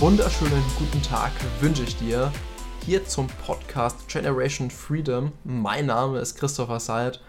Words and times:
wunderschönen 0.00 0.62
guten 0.78 1.02
Tag 1.02 1.30
wünsche 1.60 1.82
ich 1.82 1.94
dir 1.94 2.32
hier 2.86 3.04
zum 3.04 3.26
Podcast 3.44 4.08
Generation 4.08 4.70
Freedom. 4.70 5.30
Mein 5.44 5.84
Name 5.84 6.20
ist 6.20 6.36
Christopher 6.36 6.80
Seid 6.80 7.20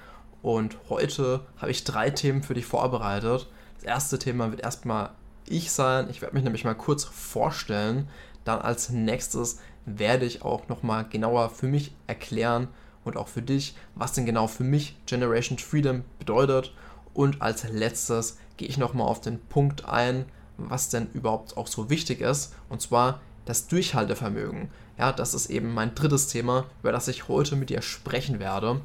und 0.42 0.78
heute 0.88 1.46
habe 1.58 1.72
ich 1.72 1.84
drei 1.84 2.12
Themen 2.12 2.44
für 2.44 2.54
dich 2.54 2.66
vorbereitet. 2.66 3.50
Das 3.76 3.84
erste 3.84 4.20
Thema 4.20 4.52
wird 4.52 4.62
erstmal 4.62 5.10
ich 5.46 5.70
sein. 5.74 6.10
Ich 6.10 6.22
werde 6.22 6.34
mich 6.34 6.46
nämlich 6.46 6.64
mal 6.64 6.74
kurz 6.74 7.04
vorstellen. 7.04 8.08
Dann 8.46 8.62
als 8.62 8.90
nächstes 8.90 9.60
werde 9.86 10.26
ich 10.26 10.42
auch 10.42 10.70
nochmal 10.70 11.06
genauer 11.10 11.50
für 11.50 11.68
mich 11.68 11.94
erklären 12.08 12.70
und 13.04 13.18
auch 13.18 13.28
für 13.28 13.42
dich, 13.42 13.76
was 13.96 14.14
denn 14.14 14.26
genau 14.26 14.48
für 14.48 14.64
mich 14.64 14.96
Generation 15.08 15.58
Freedom 15.58 16.06
bedeutet. 16.20 16.74
Und 17.14 17.42
als 17.42 17.68
letztes 17.70 18.38
gehe 18.56 18.70
ich 18.70 18.78
nochmal 18.78 19.08
auf 19.08 19.20
den 19.20 19.42
Punkt 19.42 19.84
ein, 19.90 20.26
was 20.58 20.90
denn 20.90 21.10
überhaupt 21.14 21.58
auch 21.58 21.68
so 21.68 21.90
wichtig 21.90 22.22
ist. 22.22 22.54
Und 22.70 22.82
zwar 22.82 23.22
das 23.46 23.68
Durchhaltevermögen. 23.68 24.70
Ja, 24.98 25.12
das 25.12 25.34
ist 25.34 25.50
eben 25.50 25.74
mein 25.74 25.96
drittes 25.96 26.28
Thema, 26.28 26.66
über 26.82 26.92
das 26.92 27.08
ich 27.08 27.28
heute 27.28 27.56
mit 27.56 27.70
dir 27.70 27.82
sprechen 27.82 28.40
werde. 28.40 28.82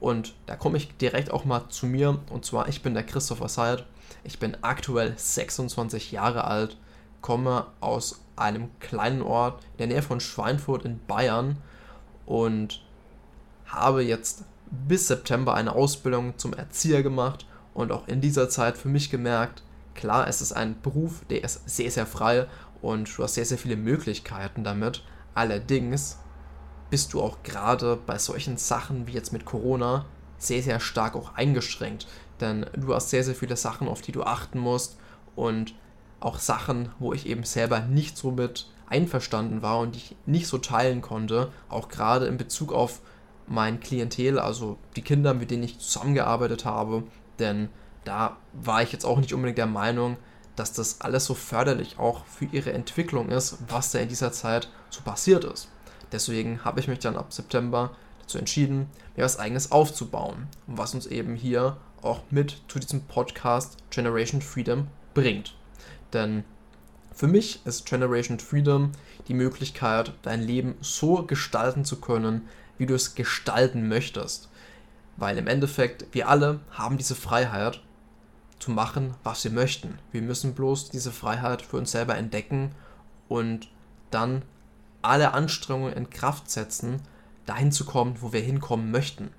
Und 0.00 0.34
da 0.46 0.56
komme 0.56 0.78
ich 0.78 0.96
direkt 0.96 1.30
auch 1.30 1.44
mal 1.44 1.68
zu 1.68 1.86
mir. 1.86 2.18
Und 2.30 2.44
zwar, 2.44 2.68
ich 2.68 2.82
bin 2.82 2.94
der 2.94 3.04
Christopher 3.04 3.48
Seid. 3.48 3.84
Ich 4.24 4.38
bin 4.38 4.56
aktuell 4.62 5.14
26 5.16 6.12
Jahre 6.12 6.44
alt, 6.44 6.76
komme 7.20 7.66
aus 7.80 8.20
einem 8.36 8.70
kleinen 8.80 9.22
Ort 9.22 9.62
in 9.72 9.78
der 9.78 9.86
Nähe 9.88 10.02
von 10.02 10.20
Schweinfurt 10.20 10.84
in 10.84 11.00
Bayern 11.06 11.58
und 12.26 12.82
habe 13.66 14.02
jetzt 14.02 14.44
bis 14.70 15.08
September 15.08 15.54
eine 15.54 15.72
Ausbildung 15.72 16.38
zum 16.38 16.54
Erzieher 16.54 17.02
gemacht 17.02 17.46
und 17.74 17.92
auch 17.92 18.08
in 18.08 18.20
dieser 18.20 18.48
Zeit 18.48 18.78
für 18.78 18.88
mich 18.88 19.10
gemerkt, 19.10 19.62
klar, 19.94 20.28
es 20.28 20.40
ist 20.40 20.52
ein 20.52 20.80
Beruf, 20.80 21.24
der 21.30 21.44
ist 21.44 21.68
sehr, 21.68 21.90
sehr 21.90 22.06
frei 22.06 22.46
und 22.82 23.16
du 23.16 23.22
hast 23.22 23.34
sehr, 23.34 23.44
sehr 23.44 23.58
viele 23.58 23.76
Möglichkeiten 23.76 24.64
damit. 24.64 25.04
Allerdings 25.34 26.18
bist 26.90 27.12
du 27.12 27.22
auch 27.22 27.42
gerade 27.42 27.96
bei 27.96 28.18
solchen 28.18 28.56
Sachen 28.56 29.06
wie 29.06 29.12
jetzt 29.12 29.32
mit 29.32 29.44
Corona 29.44 30.06
sehr, 30.38 30.62
sehr 30.62 30.80
stark 30.80 31.14
auch 31.14 31.34
eingeschränkt. 31.34 32.06
Denn 32.40 32.66
du 32.74 32.94
hast 32.94 33.10
sehr, 33.10 33.22
sehr 33.22 33.34
viele 33.34 33.56
Sachen, 33.56 33.88
auf 33.88 34.00
die 34.00 34.12
du 34.12 34.22
achten 34.22 34.58
musst 34.58 34.98
und 35.36 35.74
auch 36.18 36.38
Sachen, 36.38 36.90
wo 36.98 37.12
ich 37.12 37.26
eben 37.26 37.44
selber 37.44 37.80
nicht 37.80 38.16
so 38.16 38.30
mit 38.30 38.66
einverstanden 38.88 39.62
war 39.62 39.78
und 39.78 39.96
ich 39.96 40.16
nicht 40.26 40.46
so 40.46 40.58
teilen 40.58 41.00
konnte, 41.00 41.52
auch 41.68 41.88
gerade 41.88 42.26
in 42.26 42.36
Bezug 42.36 42.72
auf 42.72 43.00
mein 43.46 43.80
Klientel, 43.80 44.38
also 44.38 44.78
die 44.96 45.02
Kinder, 45.02 45.34
mit 45.34 45.50
denen 45.50 45.62
ich 45.62 45.78
zusammengearbeitet 45.78 46.64
habe, 46.64 47.04
denn 47.38 47.68
da 48.04 48.36
war 48.52 48.82
ich 48.82 48.92
jetzt 48.92 49.04
auch 49.04 49.18
nicht 49.18 49.32
unbedingt 49.32 49.58
der 49.58 49.66
Meinung, 49.66 50.16
dass 50.56 50.72
das 50.72 51.00
alles 51.00 51.24
so 51.24 51.34
förderlich 51.34 51.98
auch 51.98 52.24
für 52.26 52.44
ihre 52.46 52.72
Entwicklung 52.72 53.30
ist, 53.30 53.58
was 53.68 53.92
da 53.92 53.98
in 53.98 54.08
dieser 54.08 54.32
Zeit 54.32 54.68
so 54.90 55.00
passiert 55.02 55.44
ist. 55.44 55.68
Deswegen 56.12 56.64
habe 56.64 56.80
ich 56.80 56.88
mich 56.88 56.98
dann 56.98 57.16
ab 57.16 57.32
September 57.32 57.90
dazu 58.20 58.38
entschieden, 58.38 58.88
mir 59.16 59.24
was 59.24 59.38
eigenes 59.38 59.72
aufzubauen, 59.72 60.48
was 60.66 60.94
uns 60.94 61.06
eben 61.06 61.34
hier 61.34 61.76
auch 62.02 62.22
mit 62.30 62.62
zu 62.68 62.78
diesem 62.78 63.02
Podcast 63.02 63.76
Generation 63.90 64.42
Freedom 64.42 64.88
bringt. 65.14 65.54
Denn 66.12 66.44
für 67.14 67.26
mich 67.26 67.64
ist 67.66 67.86
Generation 67.86 68.38
Freedom 68.38 68.92
die 69.28 69.34
Möglichkeit, 69.34 70.12
dein 70.22 70.42
Leben 70.42 70.74
so 70.80 71.24
gestalten 71.24 71.84
zu 71.84 72.00
können, 72.00 72.48
wie 72.78 72.86
du 72.86 72.94
es 72.94 73.14
gestalten 73.14 73.88
möchtest. 73.88 74.48
Weil 75.16 75.36
im 75.36 75.46
Endeffekt 75.46 76.06
wir 76.12 76.28
alle 76.28 76.60
haben 76.70 76.96
diese 76.96 77.14
Freiheit 77.14 77.82
zu 78.60 78.70
machen, 78.70 79.14
was 79.24 79.42
wir 79.42 79.50
möchten. 79.50 79.98
Wir 80.12 80.22
müssen 80.22 80.54
bloß 80.54 80.90
diese 80.90 81.10
Freiheit 81.10 81.62
für 81.62 81.78
uns 81.78 81.90
selber 81.90 82.16
entdecken 82.16 82.72
und 83.28 83.68
dann 84.10 84.42
alle 85.02 85.32
Anstrengungen 85.32 85.94
in 85.94 86.10
Kraft 86.10 86.50
setzen, 86.50 87.00
dahin 87.46 87.72
zu 87.72 87.84
kommen, 87.84 88.16
wo 88.20 88.32
wir 88.32 88.40
hinkommen 88.40 88.90
möchten. 88.90 89.30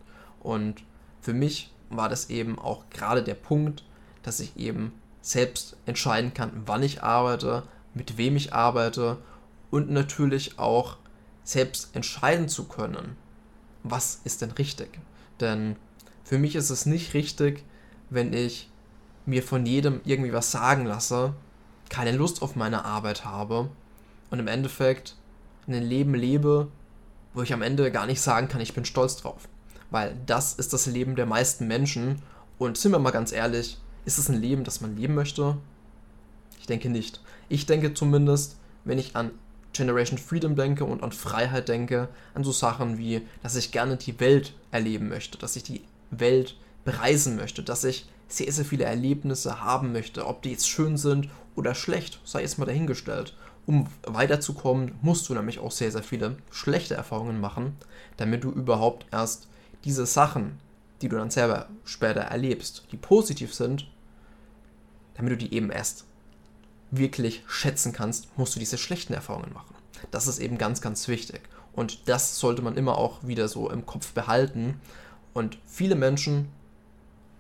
Und 0.42 0.84
für 1.22 1.34
mich 1.34 1.72
war 1.90 2.10
das 2.10 2.30
eben 2.30 2.58
auch 2.58 2.90
gerade 2.90 3.24
der 3.24 3.36
Punkt, 3.36 3.86
dass 4.24 4.40
ich 4.40 4.58
eben 4.58 4.92
selbst 5.22 5.78
entscheiden 5.86 6.34
kann, 6.34 6.64
wann 6.66 6.82
ich 6.82 7.04
arbeite, 7.04 7.64
mit 7.94 8.18
wem 8.18 8.36
ich 8.36 8.54
arbeite 8.54 9.18
und 9.70 9.92
natürlich 9.92 10.58
auch 10.58 10.98
selbst 11.44 11.96
entscheiden 11.96 12.50
zu 12.50 12.68
können, 12.68 13.18
was 13.84 14.22
ist 14.24 14.42
denn 14.42 14.52
richtig. 14.52 15.00
Denn 15.40 15.76
für 16.24 16.40
mich 16.40 16.56
ist 16.56 16.70
es 16.72 16.86
nicht 16.86 17.14
richtig, 17.14 17.64
wenn 18.10 18.34
ich 18.34 18.71
mir 19.26 19.44
von 19.44 19.66
jedem 19.66 20.02
irgendwie 20.06 20.34
was 20.34 20.52
sagen 20.52 20.86
lasse, 20.86 21.34
keine 21.90 22.12
Lust 22.12 22.42
auf 22.42 22.56
meine 22.56 22.86
Arbeit 22.86 23.26
habe 23.26 23.70
und 24.30 24.40
im 24.40 24.48
Endeffekt 24.48 25.16
ein 25.68 25.84
Leben 25.84 26.16
lebe, 26.16 26.68
wo 27.34 27.42
ich 27.42 27.54
am 27.54 27.62
Ende 27.62 27.92
gar 27.92 28.06
nicht 28.06 28.22
sagen 28.22 28.48
kann, 28.48 28.62
ich 28.62 28.74
bin 28.74 28.86
stolz 28.86 29.18
drauf. 29.18 29.48
Weil 29.90 30.16
das 30.26 30.54
ist 30.54 30.74
das 30.74 30.86
Leben 30.86 31.16
der 31.16 31.26
meisten 31.26 31.68
Menschen. 31.68 32.22
Und 32.58 32.78
sind 32.78 32.92
wir 32.92 33.00
mal 33.00 33.12
ganz 33.12 33.32
ehrlich, 33.32 33.78
ist 34.06 34.18
es 34.18 34.30
ein 34.30 34.42
Leben, 34.42 34.64
das 34.64 34.82
man 34.82 34.96
leben 34.96 35.16
möchte? 35.16 35.58
Ich 36.60 36.66
denke 36.66 36.90
nicht. 36.90 37.22
Ich 37.50 37.66
denke 37.66 37.94
zumindest, 37.94 38.58
wenn 38.86 39.00
ich 39.00 39.16
an 39.16 39.32
Generation 39.74 40.18
Freedom 40.18 40.56
denke 40.56 40.86
und 40.86 41.04
an 41.04 41.12
Freiheit 41.12 41.70
denke, 41.70 42.10
an 42.34 42.44
so 42.44 42.52
Sachen 42.52 42.98
wie, 42.98 43.28
dass 43.44 43.56
ich 43.56 43.72
gerne 43.72 43.98
die 43.98 44.20
Welt 44.20 44.54
erleben 44.72 45.10
möchte, 45.10 45.38
dass 45.38 45.56
ich 45.56 45.64
die 45.64 45.82
Welt 46.10 46.56
bereisen 46.84 47.36
möchte, 47.36 47.64
dass 47.64 47.84
ich 47.84 48.06
sehr, 48.32 48.52
sehr 48.52 48.66
viele 48.66 48.86
Erlebnisse 48.86 49.62
haben 49.62 49.92
möchte, 49.92 50.26
ob 50.26 50.42
die 50.42 50.52
jetzt 50.52 50.70
schön 50.70 50.98
sind 50.98 51.30
oder 51.56 51.76
schlecht, 51.76 52.20
sei 52.24 52.42
jetzt 52.42 52.58
mal 52.58 52.66
dahingestellt. 52.66 53.36
Um 53.66 53.88
weiterzukommen, 54.04 54.94
musst 55.02 55.30
du 55.30 55.34
nämlich 55.34 55.60
auch 55.60 55.72
sehr, 55.72 55.92
sehr 55.92 56.04
viele 56.04 56.38
schlechte 56.50 56.96
Erfahrungen 56.96 57.40
machen, 57.40 57.78
damit 58.18 58.44
du 58.44 58.52
überhaupt 58.52 59.06
erst 59.12 59.48
diese 59.84 60.06
Sachen, 60.06 60.60
die 61.02 61.10
du 61.10 61.18
dann 61.18 61.30
selber 61.30 61.70
später 61.84 62.22
erlebst, 62.22 62.86
die 62.92 62.98
positiv 62.98 63.54
sind, 63.54 63.88
damit 65.16 65.34
du 65.34 65.38
die 65.38 65.54
eben 65.54 65.72
erst 65.72 66.06
wirklich 66.90 67.44
schätzen 67.48 67.94
kannst, 67.94 68.38
musst 68.38 68.56
du 68.56 68.60
diese 68.60 68.78
schlechten 68.78 69.14
Erfahrungen 69.14 69.54
machen. 69.54 69.76
Das 70.10 70.28
ist 70.28 70.40
eben 70.40 70.58
ganz, 70.58 70.82
ganz 70.82 71.08
wichtig. 71.08 71.42
Und 71.74 72.10
das 72.10 72.40
sollte 72.40 72.62
man 72.62 72.76
immer 72.76 72.98
auch 72.98 73.24
wieder 73.24 73.48
so 73.48 73.70
im 73.70 73.86
Kopf 73.86 74.12
behalten. 74.14 74.82
Und 75.34 75.58
viele 75.66 75.96
Menschen 75.96 76.50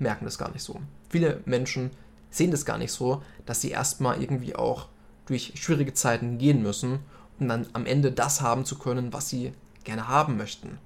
merken 0.01 0.25
das 0.25 0.37
gar 0.37 0.51
nicht 0.51 0.63
so. 0.63 0.81
Viele 1.09 1.41
Menschen 1.45 1.91
sehen 2.29 2.51
das 2.51 2.65
gar 2.65 2.77
nicht 2.77 2.91
so, 2.91 3.21
dass 3.45 3.61
sie 3.61 3.71
erstmal 3.71 4.21
irgendwie 4.21 4.55
auch 4.55 4.87
durch 5.25 5.53
schwierige 5.55 5.93
Zeiten 5.93 6.37
gehen 6.37 6.61
müssen, 6.61 6.99
um 7.39 7.47
dann 7.47 7.67
am 7.73 7.85
Ende 7.85 8.11
das 8.11 8.41
haben 8.41 8.65
zu 8.65 8.77
können, 8.77 9.13
was 9.13 9.29
sie 9.29 9.53
gerne 9.83 10.07
haben 10.07 10.37
möchten. 10.37 10.77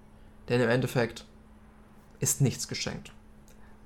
Denn 0.49 0.61
im 0.61 0.69
Endeffekt 0.69 1.25
ist 2.19 2.41
nichts 2.41 2.67
geschenkt. 2.67 3.11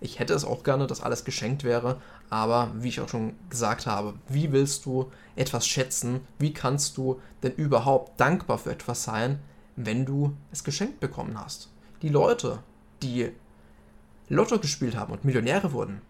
Ich 0.02 0.20
hätte 0.20 0.34
es 0.34 0.46
auch 0.46 0.64
gerne, 0.64 0.88
dass 0.88 1.02
alles 1.02 1.26
geschenkt 1.26 1.64
wäre, 1.64 2.02
aber 2.30 2.72
wie 2.76 2.88
ich 2.88 3.02
auch 3.02 3.10
schon 3.10 3.34
gesagt 3.50 3.86
habe, 3.86 4.14
wie 4.30 4.52
willst 4.52 4.86
du 4.86 5.12
etwas 5.36 5.68
schätzen? 5.68 6.22
Wie 6.38 6.54
kannst 6.54 6.96
du 6.98 7.20
denn 7.44 7.54
überhaupt 7.54 8.20
dankbar 8.20 8.60
für 8.60 8.72
etwas 8.72 9.04
sein, 9.04 9.40
wenn 9.76 10.06
du 10.06 10.36
es 10.52 10.64
geschenkt 10.64 11.00
bekommen 11.00 11.40
hast? 11.40 11.70
Die 12.02 12.10
Leute, 12.10 12.60
die 13.02 13.32
Lotto 14.30 14.60
gespielt 14.60 14.96
haben 14.96 15.12
und 15.12 15.26
Millionäre 15.26 15.74
wurden, 15.74 16.02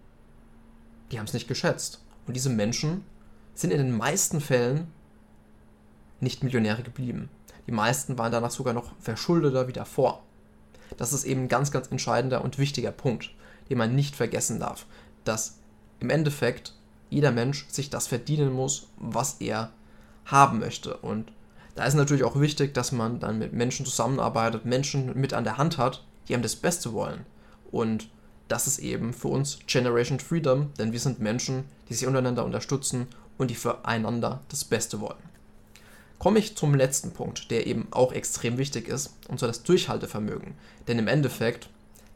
die 1.11 1.17
haben 1.17 1.25
es 1.25 1.33
nicht 1.33 1.47
geschätzt. 1.47 2.03
Und 2.27 2.35
diese 2.35 2.49
Menschen 2.49 3.03
sind 3.55 3.71
in 3.71 3.79
den 3.79 3.95
meisten 3.95 4.41
Fällen 4.41 4.87
nicht 6.19 6.43
Millionäre 6.43 6.83
geblieben. 6.83 7.29
Die 7.65 7.71
meisten 7.71 8.17
waren 8.17 8.31
danach 8.31 8.51
sogar 8.51 8.73
noch 8.73 8.91
verschuldeter 8.99 9.67
wie 9.67 9.73
davor. 9.73 10.23
Das 10.97 11.13
ist 11.13 11.23
eben 11.23 11.43
ein 11.43 11.49
ganz, 11.49 11.71
ganz 11.71 11.87
entscheidender 11.87 12.43
und 12.43 12.57
wichtiger 12.57 12.91
Punkt, 12.91 13.31
den 13.69 13.77
man 13.77 13.95
nicht 13.95 14.15
vergessen 14.15 14.59
darf, 14.59 14.85
dass 15.23 15.59
im 15.99 16.09
Endeffekt 16.09 16.73
jeder 17.09 17.31
Mensch 17.31 17.67
sich 17.69 17.89
das 17.89 18.07
verdienen 18.07 18.51
muss, 18.51 18.87
was 18.97 19.37
er 19.39 19.71
haben 20.25 20.59
möchte. 20.59 20.97
Und 20.97 21.31
da 21.75 21.85
ist 21.85 21.93
natürlich 21.93 22.23
auch 22.23 22.39
wichtig, 22.39 22.73
dass 22.73 22.91
man 22.91 23.19
dann 23.19 23.39
mit 23.39 23.53
Menschen 23.53 23.85
zusammenarbeitet, 23.85 24.65
Menschen 24.65 25.19
mit 25.19 25.33
an 25.33 25.43
der 25.43 25.57
Hand 25.57 25.77
hat, 25.77 26.03
die 26.27 26.33
einem 26.33 26.43
das 26.43 26.55
Beste 26.55 26.93
wollen. 26.93 27.25
Und 27.71 28.09
das 28.47 28.67
ist 28.67 28.79
eben 28.79 29.13
für 29.13 29.27
uns 29.27 29.59
Generation 29.67 30.19
Freedom, 30.19 30.73
denn 30.77 30.91
wir 30.91 30.99
sind 30.99 31.19
Menschen, 31.19 31.65
die 31.87 31.93
sich 31.93 32.07
untereinander 32.07 32.45
unterstützen 32.45 33.07
und 33.37 33.51
die 33.51 33.55
füreinander 33.55 34.41
das 34.49 34.65
Beste 34.65 34.99
wollen. 34.99 35.29
Komme 36.17 36.39
ich 36.39 36.57
zum 36.57 36.75
letzten 36.75 37.11
Punkt, 37.11 37.49
der 37.51 37.65
eben 37.67 37.87
auch 37.91 38.11
extrem 38.11 38.57
wichtig 38.57 38.87
ist, 38.87 39.13
und 39.29 39.39
zwar 39.39 39.47
das 39.47 39.63
Durchhaltevermögen. 39.63 40.55
Denn 40.87 40.99
im 40.99 41.07
Endeffekt 41.07 41.69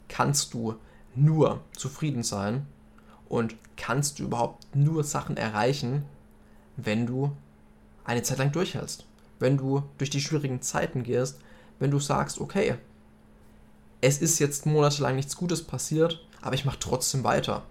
kannst 0.08 0.52
du 0.52 0.74
nur 1.14 1.60
zufrieden 1.74 2.22
sein 2.22 2.66
und 3.28 3.54
kannst 3.76 4.18
du 4.18 4.24
überhaupt 4.24 4.76
nur 4.76 5.04
Sachen 5.04 5.36
erreichen, 5.36 6.04
wenn 6.76 7.06
du 7.06 7.32
eine 8.04 8.22
Zeit 8.22 8.38
lang 8.38 8.52
durchhältst. 8.52 9.06
Wenn 9.38 9.56
du 9.56 9.82
durch 9.98 10.10
die 10.10 10.20
schwierigen 10.20 10.60
Zeiten 10.60 11.02
gehst, 11.02 11.38
wenn 11.78 11.90
du 11.90 11.98
sagst, 11.98 12.40
okay, 12.40 12.74
es 14.04 14.18
ist 14.18 14.38
jetzt 14.38 14.66
monatelang 14.66 15.16
nichts 15.16 15.34
Gutes 15.34 15.62
passiert, 15.62 16.20
aber 16.42 16.54
ich 16.54 16.66
mache 16.66 16.78
trotzdem 16.78 17.24
weiter. 17.24 17.62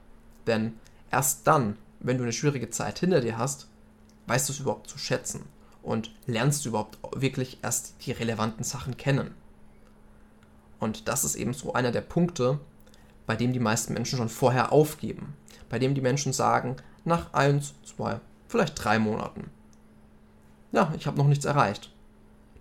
Denn 0.48 0.74
erst 1.12 1.46
dann, 1.46 1.78
wenn 2.00 2.18
du 2.18 2.24
eine 2.24 2.34
schwierige 2.34 2.72
Zeit 2.72 2.98
hinter 2.98 3.22
dir 3.22 3.38
hast, 3.38 3.68
weißt 4.26 4.50
du 4.50 4.54
es 4.54 4.60
überhaupt 4.60 4.90
zu 4.90 4.98
schätzen. 4.98 5.46
und 5.84 6.16
lernst 6.26 6.64
du 6.64 6.70
überhaupt 6.70 6.98
wirklich 7.14 7.60
erst 7.62 7.96
die 8.06 8.14
relevanten 8.14 8.64
Sachen 8.64 8.96
kennen. 8.96 9.36
Und 10.80 11.10
das 11.10 11.26
ist 11.26 11.36
eben 11.36 11.54
so 11.54 11.74
einer 11.74 11.92
der 11.92 12.00
Punkte, 12.02 12.60
bei 13.28 13.36
dem 13.36 13.52
die 13.52 13.60
meisten 13.60 13.94
Menschen 13.94 14.18
schon 14.18 14.30
vorher 14.30 14.72
aufgeben. 14.72 15.36
Bei 15.68 15.80
dem 15.80 15.94
die 15.94 16.00
Menschen 16.00 16.32
sagen, 16.32 16.78
nach 17.04 17.34
eins, 17.34 17.74
zwei, 17.84 18.22
vielleicht 18.48 18.82
drei 18.82 18.98
Monaten. 18.98 19.52
Ja, 20.72 20.94
ich 20.98 21.06
habe 21.06 21.18
noch 21.18 21.28
nichts 21.28 21.44
erreicht. 21.44 21.92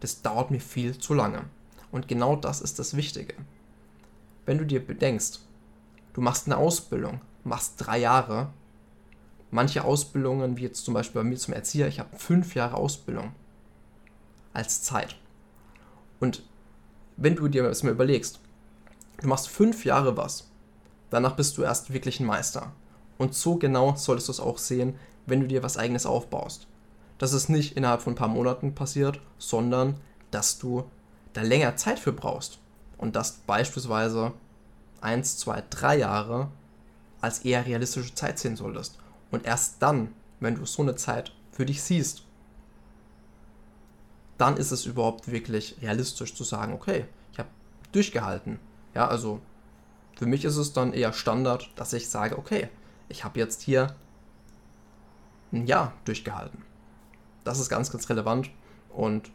Das 0.01 0.21
dauert 0.21 0.51
mir 0.51 0.61
viel 0.61 0.99
zu 0.99 1.15
lange. 1.15 1.45
Und 1.93 2.09
genau 2.09 2.35
das 2.35 2.61
ist 2.61 2.81
das 2.81 2.97
Wichtige. 2.97 3.35
Wenn 4.45 4.59
du 4.59 4.67
dir 4.67 4.85
bedenkst, 4.85 5.41
du 6.15 6.21
machst 6.21 6.47
eine 6.47 6.57
Ausbildung, 6.57 7.21
machst 7.45 7.75
drei 7.79 7.99
Jahre, 7.99 8.51
manche 9.51 9.85
Ausbildungen, 9.85 10.57
wie 10.57 10.63
jetzt 10.63 10.85
zum 10.85 10.95
Beispiel 10.95 11.23
bei 11.23 11.29
mir 11.29 11.37
zum 11.37 11.55
Erzieher, 11.55 11.87
ich 11.87 12.01
habe 12.01 12.17
fünf 12.17 12.55
Jahre 12.55 12.77
Ausbildung 12.77 13.33
als 14.53 14.83
Zeit. 14.83 15.17
Und 16.19 16.43
wenn 17.17 17.37
du 17.37 17.49
dir 17.49 17.63
das 17.63 17.83
mal 17.83 17.93
überlegst, 17.93 18.41
du 19.21 19.29
machst 19.29 19.49
fünf 19.49 19.85
Jahre 19.85 20.17
was, 20.17 20.51
danach 21.11 21.37
bist 21.37 21.57
du 21.59 21.63
erst 21.63 21.93
wirklich 21.93 22.19
ein 22.21 22.27
Meister. 22.27 22.73
Und 23.19 23.35
so 23.35 23.57
genau 23.57 23.95
solltest 23.95 24.29
du 24.29 24.33
es 24.33 24.41
auch 24.41 24.59
sehen, 24.59 24.97
wenn 25.27 25.41
du 25.41 25.47
dir 25.47 25.63
was 25.63 25.77
eigenes 25.77 26.07
aufbaust. 26.07 26.67
Dass 27.19 27.33
es 27.33 27.49
nicht 27.49 27.77
innerhalb 27.77 28.03
von 28.03 28.15
ein 28.15 28.17
paar 28.17 28.29
Monaten 28.29 28.75
passiert, 28.75 29.21
sondern 29.39 30.01
dass 30.31 30.59
du 30.59 30.85
da 31.35 31.43
länger 31.43 31.77
Zeit 31.77 31.99
für 31.99 32.13
brauchst. 32.13 32.59
Und 33.03 33.17
dass 33.17 33.33
beispielsweise 33.33 34.33
eins, 35.01 35.37
zwei, 35.37 35.65
drei 35.71 35.99
Jahre 35.99 36.53
als 37.21 37.41
eher 37.41 37.67
realistische 37.67 38.15
Zeit 38.15 38.39
sehen 38.39 38.55
solltest. 38.55 38.97
Und 39.33 39.45
erst 39.45 39.83
dann, 39.83 40.15
wenn 40.39 40.55
du 40.55 40.65
so 40.67 40.83
eine 40.83 40.95
Zeit 40.95 41.33
für 41.51 41.67
dich 41.67 41.83
siehst, 41.83 42.23
dann 44.39 44.57
ist 44.57 44.71
es 44.71 44.87
überhaupt 44.87 45.33
wirklich 45.33 45.79
realistisch 45.83 46.33
zu 46.37 46.45
sagen, 46.45 46.75
okay, 46.75 47.07
ich 47.33 47.41
habe 47.41 47.49
durchgehalten. 47.91 48.61
Ja, 48.95 49.09
also 49.09 49.41
für 50.17 50.27
mich 50.27 50.45
ist 50.45 50.57
es 50.57 50.73
dann 50.73 50.93
eher 50.93 51.13
Standard, 51.13 51.71
dass 51.75 51.93
ich 51.95 52.09
sage, 52.09 52.39
okay, 52.39 52.69
ich 53.09 53.25
habe 53.25 53.41
jetzt 53.41 53.63
hier 53.63 53.97
ein 55.51 55.67
Jahr 55.67 55.93
durchgehalten. 56.05 56.63
Das 57.43 57.59
ist 57.59 57.69
ganz, 57.69 57.91
ganz 57.91 58.09
relevant. 58.09 58.51
Und 58.91 59.33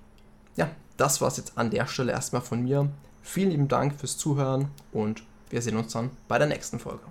ja, 0.55 0.69
das 0.95 1.19
war 1.19 1.27
es 1.27 1.35
jetzt 1.35 1.57
an 1.57 1.69
der 1.69 1.85
Stelle 1.87 2.13
erstmal 2.13 2.41
von 2.41 2.63
mir. 2.63 2.89
Vielen 3.27 3.51
lieben 3.51 3.67
Dank 3.67 3.93
fürs 3.99 4.17
Zuhören 4.17 4.69
und 4.93 5.21
wir 5.49 5.61
sehen 5.61 5.75
uns 5.75 5.91
dann 5.91 6.11
bei 6.29 6.37
der 6.39 6.47
nächsten 6.47 6.79
Folge. 6.79 7.03